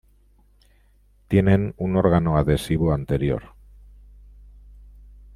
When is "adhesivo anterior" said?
2.39-3.53